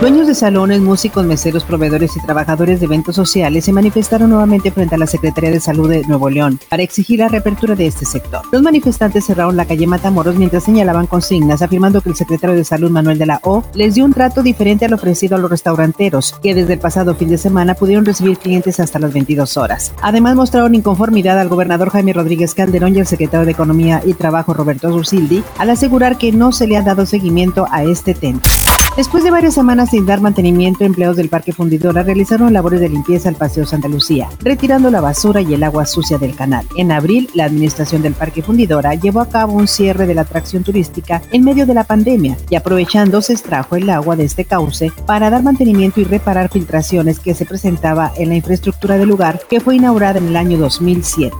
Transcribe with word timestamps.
Dueños 0.00 0.28
de 0.28 0.36
salones, 0.36 0.80
músicos, 0.80 1.26
meseros, 1.26 1.64
proveedores 1.64 2.16
y 2.16 2.20
trabajadores 2.20 2.78
de 2.78 2.86
eventos 2.86 3.16
sociales 3.16 3.64
se 3.64 3.72
manifestaron 3.72 4.30
nuevamente 4.30 4.70
frente 4.70 4.94
a 4.94 4.98
la 4.98 5.08
Secretaría 5.08 5.50
de 5.50 5.58
Salud 5.58 5.90
de 5.90 6.04
Nuevo 6.04 6.30
León 6.30 6.60
para 6.68 6.84
exigir 6.84 7.18
la 7.18 7.26
reapertura 7.26 7.74
de 7.74 7.88
este 7.88 8.04
sector. 8.04 8.42
Los 8.52 8.62
manifestantes 8.62 9.26
cerraron 9.26 9.56
la 9.56 9.64
calle 9.64 9.88
Matamoros 9.88 10.36
mientras 10.36 10.62
señalaban 10.62 11.08
consignas, 11.08 11.62
afirmando 11.62 12.00
que 12.00 12.10
el 12.10 12.14
secretario 12.14 12.54
de 12.54 12.62
Salud 12.62 12.92
Manuel 12.92 13.18
de 13.18 13.26
la 13.26 13.40
O 13.42 13.64
les 13.74 13.96
dio 13.96 14.04
un 14.04 14.12
trato 14.12 14.44
diferente 14.44 14.84
al 14.84 14.92
ofrecido 14.92 15.34
a 15.34 15.40
los 15.40 15.50
restauranteros, 15.50 16.36
que 16.40 16.54
desde 16.54 16.74
el 16.74 16.78
pasado 16.78 17.16
fin 17.16 17.30
de 17.30 17.36
semana 17.36 17.74
pudieron 17.74 18.04
recibir 18.04 18.38
clientes 18.38 18.78
hasta 18.78 19.00
las 19.00 19.12
22 19.12 19.56
horas. 19.56 19.92
Además, 20.00 20.36
mostraron 20.36 20.76
inconformidad 20.76 21.40
al 21.40 21.48
gobernador 21.48 21.90
Jaime 21.90 22.12
Rodríguez 22.12 22.54
Calderón 22.54 22.94
y 22.94 23.00
al 23.00 23.08
secretario 23.08 23.46
de 23.46 23.52
Economía 23.52 24.00
y 24.06 24.14
Trabajo 24.14 24.54
Roberto 24.54 24.92
Zursildi 24.92 25.42
al 25.58 25.70
asegurar 25.70 26.18
que 26.18 26.30
no 26.30 26.52
se 26.52 26.68
le 26.68 26.76
ha 26.76 26.82
dado 26.82 27.04
seguimiento 27.04 27.66
a 27.72 27.82
este 27.82 28.14
tema. 28.14 28.40
Después 28.98 29.22
de 29.22 29.30
varias 29.30 29.54
semanas 29.54 29.90
sin 29.90 30.06
dar 30.06 30.20
mantenimiento, 30.20 30.82
empleados 30.82 31.16
del 31.16 31.28
Parque 31.28 31.52
Fundidora 31.52 32.02
realizaron 32.02 32.52
labores 32.52 32.80
de 32.80 32.88
limpieza 32.88 33.28
al 33.28 33.36
Paseo 33.36 33.64
Santa 33.64 33.86
Lucía, 33.86 34.28
retirando 34.40 34.90
la 34.90 35.00
basura 35.00 35.40
y 35.40 35.54
el 35.54 35.62
agua 35.62 35.86
sucia 35.86 36.18
del 36.18 36.34
canal. 36.34 36.66
En 36.74 36.90
abril, 36.90 37.30
la 37.32 37.44
administración 37.44 38.02
del 38.02 38.14
Parque 38.14 38.42
Fundidora 38.42 38.96
llevó 38.96 39.20
a 39.20 39.28
cabo 39.28 39.52
un 39.52 39.68
cierre 39.68 40.08
de 40.08 40.14
la 40.14 40.22
atracción 40.22 40.64
turística 40.64 41.22
en 41.30 41.44
medio 41.44 41.64
de 41.64 41.74
la 41.74 41.84
pandemia 41.84 42.38
y 42.50 42.56
aprovechando 42.56 43.22
se 43.22 43.34
extrajo 43.34 43.76
el 43.76 43.88
agua 43.88 44.16
de 44.16 44.24
este 44.24 44.44
cauce 44.44 44.90
para 45.06 45.30
dar 45.30 45.44
mantenimiento 45.44 46.00
y 46.00 46.04
reparar 46.04 46.50
filtraciones 46.50 47.20
que 47.20 47.34
se 47.34 47.46
presentaba 47.46 48.10
en 48.16 48.30
la 48.30 48.34
infraestructura 48.34 48.98
del 48.98 49.10
lugar 49.10 49.40
que 49.48 49.60
fue 49.60 49.76
inaugurada 49.76 50.18
en 50.18 50.26
el 50.26 50.36
año 50.36 50.58
2007 50.58 51.36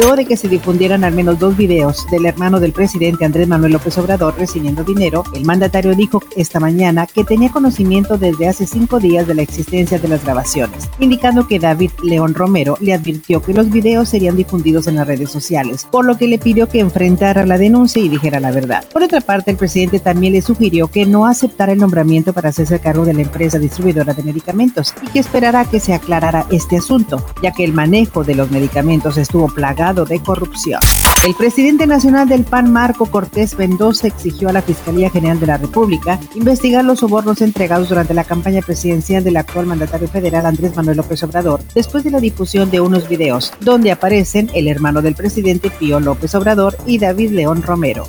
luego 0.00 0.16
de 0.16 0.24
que 0.24 0.36
se 0.36 0.48
difundieran 0.48 1.04
al 1.04 1.12
menos 1.12 1.38
dos 1.38 1.56
videos 1.56 2.06
del 2.10 2.24
hermano 2.24 2.58
del 2.58 2.72
presidente 2.72 3.26
Andrés 3.26 3.46
Manuel 3.46 3.72
López 3.72 3.98
Obrador 3.98 4.34
recibiendo 4.38 4.82
dinero, 4.82 5.24
el 5.34 5.44
mandatario 5.44 5.94
dijo 5.94 6.22
esta 6.36 6.58
mañana 6.58 7.06
que 7.06 7.22
tenía 7.22 7.50
conocimiento 7.50 8.16
desde 8.16 8.48
hace 8.48 8.66
cinco 8.66 8.98
días 8.98 9.26
de 9.26 9.34
la 9.34 9.42
existencia 9.42 9.98
de 9.98 10.08
las 10.08 10.24
grabaciones, 10.24 10.88
indicando 11.00 11.46
que 11.46 11.58
David 11.58 11.90
León 12.02 12.32
Romero 12.32 12.78
le 12.80 12.94
advirtió 12.94 13.42
que 13.42 13.52
los 13.52 13.70
videos 13.70 14.08
serían 14.08 14.36
difundidos 14.36 14.86
en 14.86 14.94
las 14.96 15.06
redes 15.06 15.30
sociales, 15.30 15.86
por 15.90 16.06
lo 16.06 16.16
que 16.16 16.28
le 16.28 16.38
pidió 16.38 16.66
que 16.66 16.80
enfrentara 16.80 17.44
la 17.44 17.58
denuncia 17.58 18.02
y 18.02 18.08
dijera 18.08 18.40
la 18.40 18.52
verdad. 18.52 18.84
Por 18.90 19.02
otra 19.02 19.20
parte, 19.20 19.50
el 19.50 19.58
presidente 19.58 20.00
también 20.00 20.32
le 20.32 20.40
sugirió 20.40 20.88
que 20.88 21.04
no 21.04 21.26
aceptara 21.26 21.72
el 21.72 21.78
nombramiento 21.78 22.32
para 22.32 22.48
hacerse 22.48 22.80
cargo 22.80 23.04
de 23.04 23.12
la 23.12 23.22
empresa 23.22 23.58
distribuidora 23.58 24.14
de 24.14 24.22
medicamentos 24.22 24.94
y 25.02 25.08
que 25.08 25.18
esperara 25.18 25.66
que 25.66 25.78
se 25.78 25.92
aclarara 25.92 26.46
este 26.50 26.78
asunto, 26.78 27.22
ya 27.42 27.52
que 27.52 27.64
el 27.64 27.74
manejo 27.74 28.24
de 28.24 28.34
los 28.34 28.50
medicamentos 28.50 29.18
estuvo 29.18 29.48
plagado 29.48 29.89
de 29.94 30.20
corrupción. 30.20 30.80
El 31.26 31.34
presidente 31.34 31.86
nacional 31.86 32.28
del 32.28 32.44
PAN, 32.44 32.72
Marco 32.72 33.06
Cortés 33.06 33.58
Mendoza, 33.58 34.06
exigió 34.06 34.48
a 34.48 34.52
la 34.52 34.62
Fiscalía 34.62 35.10
General 35.10 35.38
de 35.38 35.46
la 35.46 35.56
República 35.58 36.18
investigar 36.34 36.84
los 36.84 37.00
sobornos 37.00 37.42
entregados 37.42 37.88
durante 37.88 38.14
la 38.14 38.24
campaña 38.24 38.62
presidencial 38.62 39.24
del 39.24 39.36
actual 39.36 39.66
mandatario 39.66 40.08
federal 40.08 40.46
Andrés 40.46 40.74
Manuel 40.76 40.96
López 40.96 41.22
Obrador, 41.24 41.60
después 41.74 42.04
de 42.04 42.10
la 42.10 42.20
difusión 42.20 42.70
de 42.70 42.80
unos 42.80 43.08
videos 43.08 43.52
donde 43.60 43.90
aparecen 43.90 44.50
el 44.54 44.68
hermano 44.68 45.02
del 45.02 45.14
presidente 45.14 45.70
Pío 45.70 46.00
López 46.00 46.34
Obrador 46.34 46.76
y 46.86 46.98
David 46.98 47.32
León 47.32 47.62
Romero. 47.62 48.06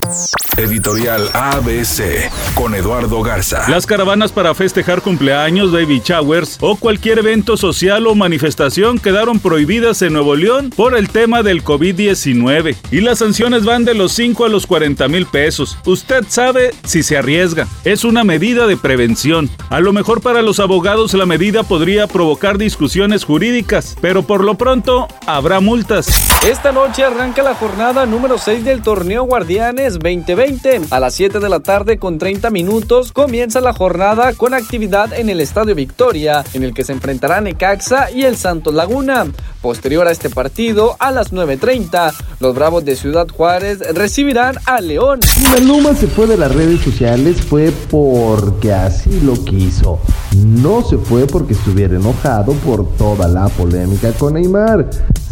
Editorial 0.58 1.30
ABC 1.34 2.30
con 2.56 2.76
Eduardo 2.76 3.24
Garza. 3.24 3.68
Las 3.70 3.86
caravanas 3.86 4.32
para 4.32 4.54
festejar 4.54 5.02
cumpleaños, 5.02 5.72
baby 5.72 6.02
showers 6.04 6.58
o 6.60 6.76
cualquier 6.76 7.20
evento 7.20 7.56
social 7.56 8.06
o 8.06 8.16
manifestación 8.16 9.00
quedaron 9.00 9.40
prohibidas 9.40 10.02
en 10.02 10.14
Nuevo 10.14 10.36
León 10.36 10.70
por 10.70 10.98
el 10.98 11.10
tema 11.10 11.42
del 11.42 11.61
COVID-19 11.64 12.76
y 12.92 13.02
las 13.02 13.20
sanciones 13.20 13.66
van 13.66 13.86
de 13.86 13.94
los 13.94 14.12
5 14.14 14.46
a 14.46 14.50
los 14.50 14.68
40 14.68 15.08
mil 15.08 15.26
pesos. 15.26 15.78
Usted 15.86 16.26
sabe 16.28 16.72
si 16.84 17.04
se 17.04 17.18
arriesga. 17.18 17.68
Es 17.84 18.04
una 18.04 18.24
medida 18.24 18.68
de 18.68 18.78
prevención. 18.78 19.50
A 19.70 19.80
lo 19.80 19.94
mejor 19.94 20.22
para 20.22 20.42
los 20.42 20.60
abogados 20.60 21.14
la 21.14 21.26
medida 21.26 21.64
podría 21.64 22.08
provocar 22.08 22.58
discusiones 22.58 23.24
jurídicas, 23.24 23.96
pero 24.02 24.24
por 24.24 24.44
lo 24.44 24.56
pronto 24.56 25.08
habrá 25.26 25.60
multas. 25.60 26.08
Esta 26.46 26.72
noche 26.72 27.04
arranca 27.04 27.44
la 27.44 27.56
jornada 27.56 28.06
número 28.06 28.38
6 28.38 28.64
del 28.64 28.82
torneo 28.82 29.24
Guardianes 29.24 30.00
2020. 30.00 30.82
A 30.90 31.00
las 31.00 31.14
7 31.16 31.40
de 31.40 31.50
la 31.50 31.60
tarde 31.60 31.98
con 31.98 32.18
30 32.18 32.50
minutos 32.50 33.12
comienza 33.12 33.62
la 33.62 33.74
jornada 33.74 34.34
con 34.34 34.54
actividad 34.54 35.14
en 35.14 35.30
el 35.30 35.40
Estadio 35.40 35.76
Victoria, 35.76 36.44
en 36.54 36.64
el 36.64 36.74
que 36.74 36.84
se 36.84 36.94
enfrentarán 36.94 37.44
Necaxa 37.44 38.12
y 38.12 38.24
el 38.24 38.38
Santos 38.38 38.74
Laguna. 38.74 39.28
Posterior 39.62 40.08
a 40.08 40.12
este 40.12 40.30
partido, 40.30 40.96
a 41.00 41.12
las 41.12 41.32
9.30, 41.60 42.14
los 42.40 42.56
Bravos 42.56 42.86
de 42.86 42.96
Ciudad 42.96 43.28
Juárez 43.28 43.80
recibirán 43.94 44.56
a 44.66 44.80
León. 44.80 45.22
Si 45.22 45.44
Maluma 45.44 45.94
se 45.94 46.08
fue 46.08 46.28
de 46.28 46.38
las 46.38 46.54
redes 46.54 46.82
sociales 46.82 47.42
fue 47.42 47.72
porque 47.90 48.74
así 48.74 49.22
lo 49.22 49.34
quiso. 49.44 50.00
No 50.36 50.84
se 50.84 50.98
fue 50.98 51.28
porque 51.28 51.54
estuviera 51.54 51.96
enojado 51.96 52.54
por 52.54 52.88
toda 52.96 53.28
la 53.28 53.48
polémica 53.50 54.12
con 54.14 54.36
Neymar 54.36 54.90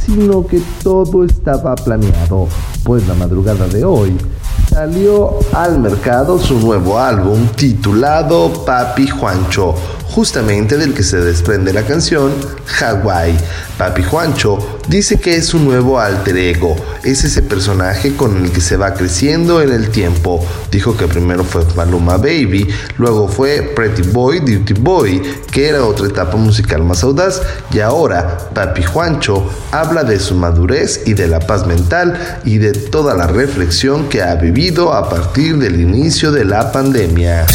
sino 0.10 0.46
que 0.46 0.62
todo 0.84 1.24
estaba 1.24 1.76
planeado, 1.76 2.48
pues 2.84 3.08
la 3.08 3.14
madrugada 3.14 3.68
de 3.68 3.86
hoy 3.86 4.18
salió 4.70 5.38
al 5.54 5.80
mercado 5.80 6.40
su 6.40 6.60
nuevo 6.60 7.00
álbum 7.00 7.48
titulado 7.56 8.52
Papi 8.66 9.08
Juancho, 9.08 9.76
justamente 10.20 10.76
del 10.76 10.94
que 10.94 11.02
se 11.02 11.16
desprende 11.22 11.72
la 11.72 11.84
canción 11.84 12.34
Hawaii. 12.82 13.38
Papi 13.78 14.04
Juancho 14.04 14.82
dice 14.90 15.18
que 15.18 15.38
es 15.38 15.46
su 15.46 15.60
nuevo 15.60 15.98
alter 15.98 16.36
ego, 16.36 16.76
es 17.06 17.24
ese 17.24 17.42
personaje 17.42 18.18
con 18.18 18.44
el 18.44 18.52
que 18.52 18.60
se 18.60 18.76
va 18.76 18.94
creciendo 18.96 19.62
en 19.62 19.72
el 19.72 19.92
tiempo. 19.92 20.46
Dijo 20.72 20.98
que 20.98 21.08
primero 21.08 21.46
fue 21.46 21.64
Maluma 21.78 22.18
Baby, 22.18 22.68
luego 22.98 23.30
fue 23.30 23.62
Pretty 23.62 24.02
Boy, 24.12 24.42
Duty 24.42 24.74
Boy, 24.74 25.22
que 25.52 25.70
era 25.70 25.86
otra 25.86 26.08
etapa 26.08 26.36
musical 26.36 26.84
más 26.84 27.02
audaz, 27.02 27.42
y 27.72 27.80
ahora 27.80 28.50
Papi 28.54 28.84
Juancho 28.84 29.50
habla 29.72 30.04
de 30.04 30.20
su 30.20 30.36
madurez 30.36 31.04
y 31.06 31.14
de 31.14 31.30
la 31.30 31.40
paz 31.40 31.66
mental 31.66 32.42
y 32.44 32.58
de 32.58 32.74
toda 32.74 33.16
la 33.16 33.28
reflexión 33.28 34.10
que 34.10 34.22
ha 34.22 34.36
vivido 34.36 34.94
a 34.94 35.10
partir 35.10 35.58
del 35.60 35.80
inicio 35.80 36.34
de 36.34 36.44
la 36.44 36.74
pandemia. 36.74 37.46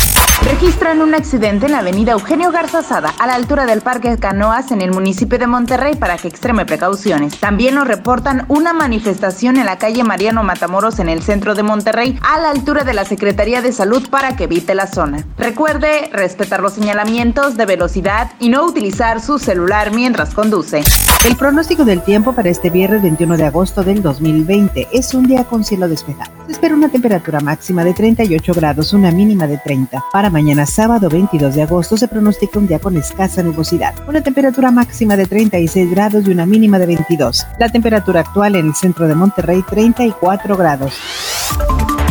Registran 0.45 1.01
un 1.01 1.15
accidente 1.15 1.65
en 1.67 1.73
la 1.73 1.79
avenida 1.79 2.13
Eugenio 2.13 2.53
Garza 2.53 2.83
Sada, 2.83 3.15
a 3.19 3.27
la 3.27 3.35
altura 3.35 3.65
del 3.65 3.81
Parque 3.81 4.19
Canoas 4.19 4.73
en 4.73 4.83
el 4.83 4.93
municipio 4.93 5.39
de 5.39 5.47
Monterrey 5.47 5.95
para 5.97 6.19
que 6.19 6.29
extreme 6.29 6.67
precauciones. 6.67 7.41
También 7.41 7.77
nos 7.77 7.89
reportan 7.89 8.45
una 8.49 8.75
manifestación 8.75 9.57
en 9.57 9.65
la 9.65 9.79
calle 9.79 10.05
Mariano 10.05 10.45
Matamoros 10.45 10.99
en 10.99 11.09
el 11.09 11.23
centro 11.23 11.55
de 11.55 11.63
Monterrey, 11.63 12.19
a 12.21 12.39
la 12.39 12.51
altura 12.51 12.85
de 12.85 12.93
la 12.93 13.07
Secretaría 13.07 13.63
de 13.63 13.73
Salud 13.73 14.07
para 14.11 14.37
que 14.37 14.45
evite 14.45 14.75
la 14.75 14.87
zona. 14.87 15.25
Recuerde 15.39 16.11
respetar 16.13 16.61
los 16.61 16.75
señalamientos 16.75 17.57
de 17.57 17.65
velocidad 17.65 18.31
y 18.39 18.51
no 18.51 18.67
utilizar 18.67 19.23
su 19.23 19.39
celular 19.39 19.93
mientras 19.93 20.35
conduce. 20.35 20.83
El 21.27 21.37
pronóstico 21.37 21.87
del 21.87 22.03
tiempo 22.03 22.35
para 22.35 22.51
este 22.51 22.69
viernes 22.69 23.01
21 23.01 23.39
de 23.39 23.47
agosto 23.47 23.83
del 23.83 24.03
2020 24.03 24.89
es 24.93 25.15
un 25.15 25.27
día 25.27 25.45
con 25.45 25.65
cielo 25.65 25.89
despejado. 25.89 26.34
Se 26.47 26.53
espera 26.53 26.75
una 26.75 26.91
temperatura 26.91 27.41
máxima 27.41 27.85
de 27.85 27.95
38 27.95 28.53
grados, 28.55 28.93
una 28.93 29.11
mínima 29.11 29.47
de 29.47 29.57
30. 29.57 30.05
Para 30.13 30.29
mañana 30.29 30.67
sábado 30.67 31.09
22 31.09 31.55
de 31.55 31.63
agosto 31.63 31.97
se 31.97 32.07
pronostica 32.07 32.59
un 32.59 32.67
día 32.67 32.79
con 32.79 32.97
escasa 32.99 33.43
nubosidad, 33.43 33.95
una 34.07 34.23
temperatura 34.23 34.71
máxima 34.71 35.17
de 35.17 35.27
36 35.27 35.91
grados 35.91 36.27
y 36.27 36.31
una 36.31 36.45
mínima 36.45 36.79
de 36.79 36.87
22. 36.87 37.47
La 37.59 37.71
temperatura 37.71 38.21
actual 38.21 38.57
en 38.57 38.67
el 38.67 38.75
centro 38.75 39.09
de 39.09 39.15
Monterrey 39.15 39.63
34 39.69 40.57
grados. 40.57 40.95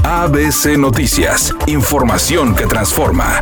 ABC 0.03 0.77
Noticias, 0.77 1.53
información 1.67 2.55
que 2.55 2.65
transforma. 2.65 3.39